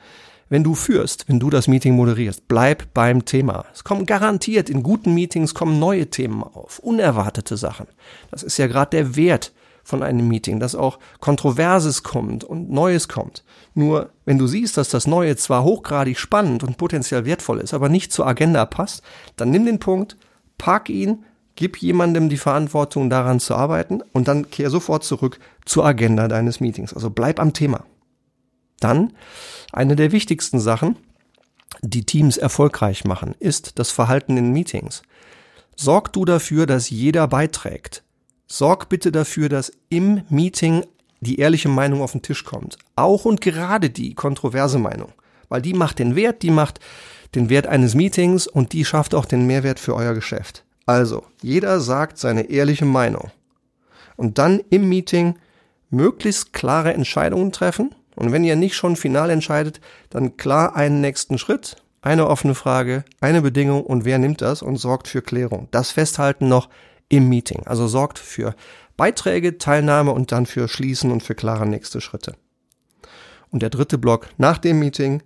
wenn 0.49 0.63
du 0.63 0.75
führst, 0.75 1.27
wenn 1.27 1.39
du 1.39 1.49
das 1.49 1.67
Meeting 1.67 1.95
moderierst, 1.95 2.47
bleib 2.47 2.93
beim 2.93 3.25
Thema. 3.25 3.65
Es 3.73 3.83
kommen 3.83 4.05
garantiert 4.05 4.69
in 4.69 4.83
guten 4.83 5.13
Meetings 5.13 5.53
kommen 5.53 5.79
neue 5.79 6.07
Themen 6.09 6.43
auf, 6.43 6.79
unerwartete 6.79 7.57
Sachen. 7.57 7.87
Das 8.31 8.43
ist 8.43 8.57
ja 8.57 8.67
gerade 8.67 8.91
der 8.91 9.15
Wert 9.15 9.53
von 9.83 10.01
einem 10.01 10.27
Meeting, 10.27 10.59
dass 10.59 10.75
auch 10.75 10.99
Kontroverses 11.19 12.03
kommt 12.03 12.43
und 12.43 12.71
Neues 12.71 13.07
kommt. 13.07 13.43
Nur 13.75 14.09
wenn 14.25 14.39
du 14.39 14.47
siehst, 14.47 14.77
dass 14.77 14.89
das 14.89 15.05
Neue 15.07 15.35
zwar 15.35 15.63
hochgradig 15.63 16.17
spannend 16.17 16.63
und 16.63 16.77
potenziell 16.77 17.25
wertvoll 17.25 17.59
ist, 17.59 17.73
aber 17.73 17.87
nicht 17.87 18.11
zur 18.11 18.25
Agenda 18.25 18.65
passt, 18.65 19.03
dann 19.35 19.51
nimm 19.51 19.65
den 19.65 19.79
Punkt, 19.79 20.17
park 20.57 20.89
ihn, 20.89 21.23
gib 21.55 21.77
jemandem 21.77 22.29
die 22.29 22.37
Verantwortung 22.37 23.09
daran 23.09 23.39
zu 23.39 23.55
arbeiten 23.55 24.01
und 24.11 24.27
dann 24.27 24.49
kehr 24.49 24.69
sofort 24.69 25.03
zurück 25.03 25.39
zur 25.65 25.85
Agenda 25.85 26.27
deines 26.27 26.59
Meetings. 26.59 26.93
Also 26.93 27.09
bleib 27.11 27.39
am 27.39 27.53
Thema. 27.53 27.85
Dann 28.85 29.13
eine 29.71 29.95
der 29.95 30.11
wichtigsten 30.11 30.59
Sachen, 30.59 30.95
die 31.81 32.05
Teams 32.05 32.37
erfolgreich 32.37 33.03
machen, 33.03 33.33
ist 33.39 33.79
das 33.79 33.89
Verhalten 33.89 34.37
in 34.37 34.51
Meetings. 34.51 35.01
Sorg 35.75 36.13
du 36.13 36.23
dafür, 36.23 36.67
dass 36.67 36.91
jeder 36.91 37.27
beiträgt. 37.27 38.03
Sorg 38.45 38.87
bitte 38.87 39.11
dafür, 39.11 39.49
dass 39.49 39.71
im 39.89 40.21
Meeting 40.29 40.85
die 41.19 41.39
ehrliche 41.39 41.67
Meinung 41.67 42.03
auf 42.03 42.11
den 42.11 42.21
Tisch 42.21 42.43
kommt. 42.45 42.77
Auch 42.95 43.25
und 43.25 43.41
gerade 43.41 43.89
die 43.89 44.13
kontroverse 44.13 44.77
Meinung. 44.77 45.13
Weil 45.49 45.63
die 45.63 45.73
macht 45.73 45.97
den 45.97 46.15
Wert, 46.15 46.43
die 46.43 46.51
macht 46.51 46.79
den 47.33 47.49
Wert 47.49 47.65
eines 47.65 47.95
Meetings 47.95 48.45
und 48.45 48.71
die 48.73 48.85
schafft 48.85 49.15
auch 49.15 49.25
den 49.25 49.47
Mehrwert 49.47 49.79
für 49.79 49.95
euer 49.95 50.13
Geschäft. 50.13 50.63
Also, 50.85 51.23
jeder 51.41 51.79
sagt 51.79 52.19
seine 52.19 52.51
ehrliche 52.51 52.85
Meinung. 52.85 53.31
Und 54.15 54.37
dann 54.37 54.61
im 54.69 54.87
Meeting 54.87 55.39
möglichst 55.89 56.53
klare 56.53 56.93
Entscheidungen 56.93 57.51
treffen. 57.51 57.95
Und 58.15 58.31
wenn 58.31 58.43
ihr 58.43 58.55
nicht 58.55 58.75
schon 58.75 58.95
final 58.95 59.29
entscheidet, 59.29 59.81
dann 60.09 60.37
klar 60.37 60.75
einen 60.75 61.01
nächsten 61.01 61.37
Schritt, 61.37 61.77
eine 62.01 62.27
offene 62.27 62.55
Frage, 62.55 63.03
eine 63.19 63.41
Bedingung 63.41 63.83
und 63.83 64.05
wer 64.05 64.17
nimmt 64.17 64.41
das 64.41 64.61
und 64.61 64.77
sorgt 64.77 65.07
für 65.07 65.21
Klärung. 65.21 65.67
Das 65.71 65.91
Festhalten 65.91 66.47
noch 66.47 66.69
im 67.09 67.29
Meeting. 67.29 67.63
Also 67.65 67.87
sorgt 67.87 68.19
für 68.19 68.55
Beiträge, 68.97 69.57
Teilnahme 69.57 70.11
und 70.11 70.31
dann 70.31 70.45
für 70.45 70.67
Schließen 70.67 71.11
und 71.11 71.23
für 71.23 71.35
klare 71.35 71.65
nächste 71.65 72.01
Schritte. 72.01 72.35
Und 73.51 73.61
der 73.61 73.69
dritte 73.69 73.97
Block 73.97 74.29
nach 74.37 74.57
dem 74.57 74.79
Meeting. 74.79 75.21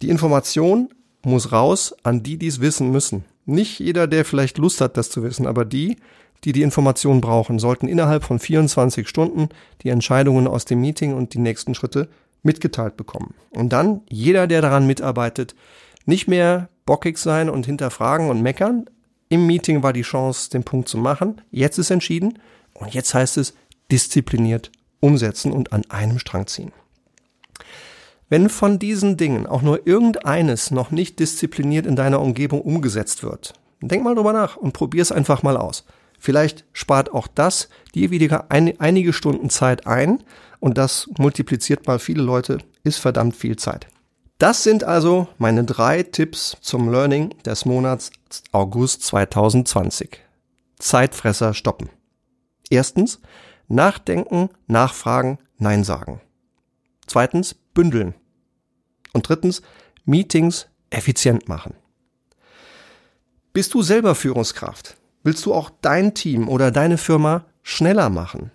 Die 0.00 0.10
Information 0.10 0.90
muss 1.24 1.52
raus 1.52 1.94
an 2.02 2.22
die, 2.22 2.36
die 2.36 2.48
es 2.48 2.60
wissen 2.60 2.90
müssen. 2.90 3.24
Nicht 3.44 3.78
jeder, 3.78 4.06
der 4.06 4.24
vielleicht 4.24 4.58
Lust 4.58 4.80
hat, 4.80 4.96
das 4.96 5.10
zu 5.10 5.22
wissen, 5.22 5.46
aber 5.46 5.64
die, 5.64 5.96
die 6.44 6.52
die 6.52 6.62
Information 6.62 7.20
brauchen, 7.20 7.58
sollten 7.58 7.88
innerhalb 7.88 8.24
von 8.24 8.38
24 8.38 9.08
Stunden 9.08 9.48
die 9.82 9.90
Entscheidungen 9.90 10.46
aus 10.46 10.64
dem 10.64 10.80
Meeting 10.80 11.14
und 11.14 11.34
die 11.34 11.38
nächsten 11.38 11.74
Schritte 11.74 12.08
mitgeteilt 12.42 12.96
bekommen. 12.96 13.34
Und 13.50 13.72
dann 13.72 14.02
jeder, 14.08 14.46
der 14.46 14.62
daran 14.62 14.86
mitarbeitet, 14.86 15.54
nicht 16.04 16.26
mehr 16.26 16.68
bockig 16.84 17.18
sein 17.18 17.48
und 17.48 17.66
hinterfragen 17.66 18.28
und 18.28 18.42
meckern, 18.42 18.86
im 19.28 19.46
Meeting 19.46 19.82
war 19.82 19.92
die 19.92 20.02
Chance, 20.02 20.50
den 20.50 20.62
Punkt 20.62 20.88
zu 20.88 20.98
machen. 20.98 21.40
Jetzt 21.50 21.78
ist 21.78 21.90
entschieden. 21.90 22.38
Und 22.74 22.92
jetzt 22.92 23.14
heißt 23.14 23.38
es 23.38 23.54
diszipliniert 23.90 24.70
umsetzen 25.00 25.52
und 25.52 25.72
an 25.72 25.84
einem 25.88 26.18
Strang 26.18 26.46
ziehen. 26.46 26.72
Wenn 28.28 28.48
von 28.48 28.78
diesen 28.78 29.16
Dingen 29.16 29.46
auch 29.46 29.62
nur 29.62 29.86
irgendeines 29.86 30.70
noch 30.70 30.90
nicht 30.90 31.18
diszipliniert 31.18 31.86
in 31.86 31.96
deiner 31.96 32.20
Umgebung 32.20 32.62
umgesetzt 32.62 33.22
wird, 33.22 33.54
denk 33.80 34.04
mal 34.04 34.14
drüber 34.14 34.32
nach 34.32 34.56
und 34.56 34.72
probier 34.72 35.02
es 35.02 35.12
einfach 35.12 35.42
mal 35.42 35.56
aus. 35.56 35.84
Vielleicht 36.22 36.64
spart 36.72 37.12
auch 37.12 37.26
das 37.26 37.68
dir 37.96 38.12
wieder 38.12 38.48
ein, 38.52 38.78
einige 38.80 39.12
Stunden 39.12 39.50
Zeit 39.50 39.88
ein 39.88 40.22
und 40.60 40.78
das 40.78 41.10
multipliziert 41.18 41.88
mal 41.88 41.98
viele 41.98 42.22
Leute, 42.22 42.58
ist 42.84 42.98
verdammt 42.98 43.34
viel 43.34 43.56
Zeit. 43.56 43.88
Das 44.38 44.62
sind 44.62 44.84
also 44.84 45.26
meine 45.38 45.64
drei 45.64 46.04
Tipps 46.04 46.56
zum 46.60 46.92
Learning 46.92 47.30
des 47.44 47.64
Monats 47.64 48.12
August 48.52 49.02
2020. 49.02 50.20
Zeitfresser 50.78 51.54
stoppen. 51.54 51.90
Erstens, 52.70 53.20
nachdenken, 53.66 54.48
nachfragen, 54.68 55.40
Nein 55.58 55.82
sagen. 55.82 56.20
Zweitens, 57.08 57.54
bündeln. 57.74 58.14
Und 59.12 59.28
drittens, 59.28 59.60
Meetings 60.04 60.68
effizient 60.90 61.48
machen. 61.48 61.74
Bist 63.52 63.74
du 63.74 63.82
selber 63.82 64.14
Führungskraft? 64.14 65.01
Willst 65.22 65.46
du 65.46 65.54
auch 65.54 65.70
dein 65.82 66.14
Team 66.14 66.48
oder 66.48 66.70
deine 66.70 66.98
Firma 66.98 67.44
schneller 67.62 68.10
machen? 68.10 68.50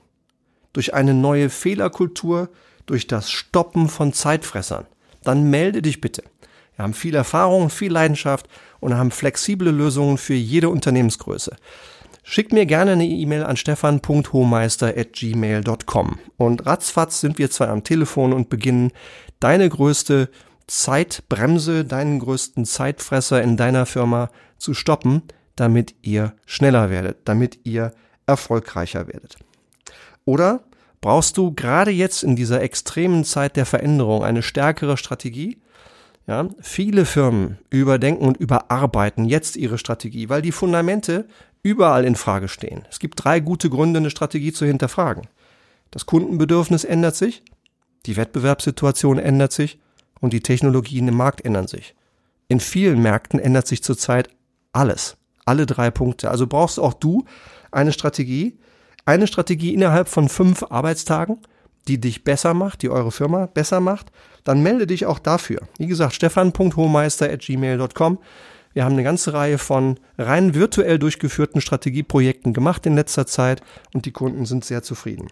Durch 0.74 0.94
eine 0.94 1.14
neue 1.14 1.50
Fehlerkultur, 1.50 2.50
durch 2.86 3.08
das 3.08 3.32
Stoppen 3.32 3.90
von 3.90 4.14
Zeitfressern 4.14 4.86
dann 5.28 5.50
melde 5.50 5.82
dich 5.82 6.00
bitte. 6.02 6.24
Wir 6.76 6.84
haben 6.84 6.94
viel 6.94 7.16
Erfahrung, 7.16 7.70
viel 7.70 7.92
Leidenschaft 7.92 8.48
und 8.80 8.96
haben 8.96 9.12
flexible 9.12 9.72
Lösungen 9.72 10.18
für 10.18 10.36
jede 10.36 10.70
Unternehmensgröße. 10.70 11.58
Schick 12.24 12.54
mir 12.54 12.66
gerne 12.66 12.94
eine 12.94 13.06
E-Mail 13.06 13.44
an 13.44 13.58
stefan.hohmeister.gmail.com 13.58 16.20
und 16.38 16.66
ratzfatz 16.66 17.20
sind 17.22 17.38
wir 17.40 17.52
zwei 17.52 17.68
am 17.68 17.84
Telefon 17.84 18.34
und 18.34 18.50
beginnen 18.50 18.92
deine 19.40 19.70
größte 19.70 20.30
Zeitbremse, 20.68 21.86
deinen 21.86 22.20
größten 22.20 22.66
Zeitfresser 22.66 23.42
in 23.42 23.56
deiner 23.58 23.86
Firma 23.86 24.30
zu 24.58 24.74
stoppen, 24.74 25.24
damit 25.58 25.96
ihr 26.02 26.34
schneller 26.46 26.89
werdet, 26.89 27.17
damit 27.26 27.60
ihr 27.65 27.91
erfolgreicher 28.26 29.08
werdet. 29.08 29.38
Oder 30.24 30.63
brauchst 31.02 31.38
du 31.38 31.54
gerade 31.54 31.91
jetzt 31.91 32.24
in 32.24 32.36
dieser 32.36 32.62
extremen 32.62 33.24
Zeit 33.24 33.56
der 33.56 33.65
Veränderung 33.65 34.24
eine 34.24 34.43
stärkere 34.43 34.98
Strategie. 34.98 35.58
Ja, 36.26 36.50
viele 36.60 37.06
Firmen 37.06 37.58
überdenken 37.70 38.26
und 38.26 38.38
überarbeiten 38.38 39.26
jetzt 39.26 39.56
ihre 39.56 39.78
Strategie, 39.78 40.28
weil 40.28 40.41
die 40.41 40.52
Fundamente 40.52 41.26
überall 41.63 42.04
in 42.04 42.15
Frage 42.15 42.50
stehen. 42.50 42.86
Es 42.89 43.00
gibt 43.00 43.24
drei 43.24 43.39
gute 43.39 43.70
Gründe, 43.70 44.00
eine 44.00 44.10
Strategie 44.10 44.52
zu 44.52 44.65
hinterfragen. 44.65 45.28
Das 45.91 46.06
Kundenbedürfnis 46.06 46.84
ändert 46.84 47.15
sich, 47.15 47.43
die 48.06 48.17
Wettbewerbssituation 48.17 49.20
ändert 49.20 49.54
sich 49.54 49.80
und 50.20 50.34
die 50.34 50.41
Technologien 50.41 51.08
im 51.08 51.15
Markt 51.15 51.46
ändern 51.46 51.67
sich. 51.67 51.96
In 52.50 52.60
vielen 52.60 53.02
Märkten 53.02 53.39
ändert 53.39 53.67
sich 53.67 53.84
zurzeit 53.84 54.30
alles. 54.74 55.17
Alle 55.48 55.66
drei 55.66 55.90
Punkte. 55.92 56.30
Also 56.30 56.46
brauchst 56.46 56.78
auch 56.80 56.94
du 56.94 57.24
eine 57.72 57.94
Strategie, 57.94 58.60
eine 59.06 59.28
Strategie 59.28 59.74
innerhalb 59.74 60.10
von 60.10 60.30
fünf 60.30 60.64
Arbeitstagen, 60.70 61.40
die 61.88 62.02
dich 62.02 62.26
besser 62.26 62.54
macht, 62.54 62.82
die 62.82 62.90
eure 62.90 63.12
Firma 63.12 63.46
besser 63.46 63.80
macht, 63.80 64.12
dann 64.44 64.62
melde 64.62 64.86
dich 64.88 65.06
auch 65.06 65.20
dafür. 65.20 65.62
Wie 65.78 65.88
gesagt, 65.88 66.16
stefan.hohmeister.gmail.com. 66.16 68.20
Wir 68.74 68.84
haben 68.84 68.94
eine 68.94 69.04
ganze 69.04 69.32
Reihe 69.34 69.58
von 69.58 69.98
rein 70.18 70.54
virtuell 70.54 71.00
durchgeführten 71.00 71.62
Strategieprojekten 71.62 72.52
gemacht 72.54 72.86
in 72.86 72.96
letzter 72.96 73.26
Zeit 73.26 73.62
und 73.94 74.06
die 74.06 74.12
Kunden 74.12 74.46
sind 74.46 74.66
sehr 74.66 74.84
zufrieden. 74.84 75.30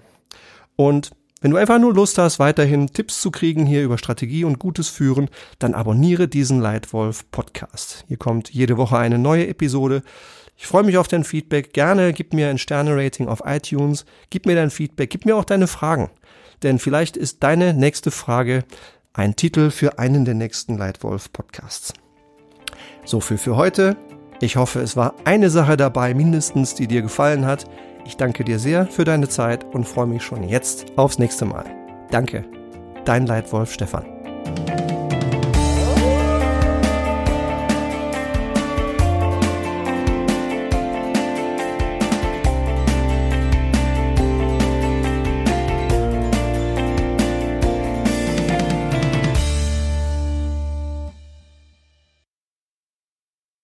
Und 0.75 1.11
wenn 1.41 1.51
du 1.51 1.57
einfach 1.57 1.79
nur 1.79 1.93
Lust 1.93 2.17
hast, 2.17 2.39
weiterhin 2.39 2.87
Tipps 2.87 3.21
zu 3.21 3.29
kriegen 3.29 3.65
hier 3.65 3.83
über 3.83 3.97
Strategie 3.97 4.45
und 4.45 4.57
gutes 4.57 4.89
Führen, 4.89 5.29
dann 5.59 5.73
abonniere 5.73 6.27
diesen 6.27 6.61
Leitwolf 6.61 7.29
Podcast. 7.31 8.05
Hier 8.07 8.17
kommt 8.17 8.49
jede 8.49 8.77
Woche 8.77 8.97
eine 8.97 9.19
neue 9.19 9.47
Episode. 9.47 10.01
Ich 10.57 10.65
freue 10.65 10.83
mich 10.83 10.97
auf 10.97 11.07
dein 11.07 11.25
Feedback. 11.25 11.73
Gerne 11.73 12.13
gib 12.13 12.33
mir 12.33 12.49
ein 12.49 12.57
Sterne-Rating 12.57 13.27
auf 13.27 13.43
iTunes. 13.45 14.05
Gib 14.29 14.45
mir 14.45 14.55
dein 14.55 14.71
Feedback. 14.71 15.09
Gib 15.09 15.25
mir 15.25 15.35
auch 15.35 15.43
deine 15.43 15.67
Fragen. 15.67 16.09
Denn 16.63 16.79
vielleicht 16.79 17.17
ist 17.17 17.43
deine 17.43 17.73
nächste 17.73 18.11
Frage 18.11 18.63
ein 19.13 19.35
Titel 19.35 19.71
für 19.71 19.99
einen 19.99 20.25
der 20.25 20.33
nächsten 20.33 20.77
Leitwolf 20.77 21.31
Podcasts. 21.31 21.93
So 23.03 23.19
viel 23.19 23.37
für 23.37 23.55
heute. 23.57 23.97
Ich 24.41 24.55
hoffe, 24.55 24.79
es 24.79 24.97
war 24.97 25.15
eine 25.25 25.49
Sache 25.49 25.77
dabei 25.77 26.13
mindestens, 26.13 26.75
die 26.75 26.87
dir 26.87 27.01
gefallen 27.01 27.45
hat. 27.45 27.65
Ich 28.05 28.17
danke 28.17 28.43
dir 28.43 28.59
sehr 28.59 28.85
für 28.85 29.03
deine 29.03 29.27
Zeit 29.27 29.65
und 29.73 29.85
freue 29.85 30.05
mich 30.05 30.23
schon 30.23 30.43
jetzt 30.43 30.85
aufs 30.95 31.17
nächste 31.17 31.45
Mal. 31.45 31.65
Danke. 32.11 32.45
Dein 33.03 33.25
Leitwolf 33.25 33.73
Stefan. 33.73 34.05